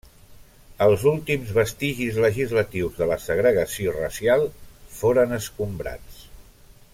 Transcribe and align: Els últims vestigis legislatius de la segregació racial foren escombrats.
Els 0.85 1.03
últims 1.09 1.51
vestigis 1.57 2.17
legislatius 2.23 2.97
de 3.01 3.09
la 3.11 3.19
segregació 3.27 3.93
racial 3.99 4.47
foren 4.97 5.39
escombrats. 5.39 6.25